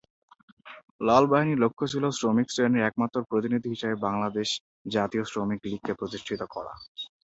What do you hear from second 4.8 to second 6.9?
জাতীয় শ্রমিক লীগকে প্রতিষ্ঠিত করা।